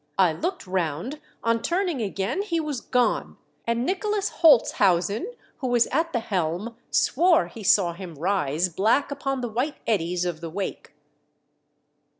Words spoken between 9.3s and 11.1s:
the white eddies of the wake."